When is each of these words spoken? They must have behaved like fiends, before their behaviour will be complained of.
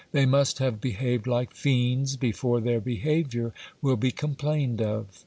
They 0.13 0.25
must 0.25 0.57
have 0.57 0.81
behaved 0.81 1.27
like 1.27 1.53
fiends, 1.53 2.15
before 2.17 2.59
their 2.59 2.81
behaviour 2.81 3.53
will 3.83 3.97
be 3.97 4.09
complained 4.09 4.81
of. 4.81 5.05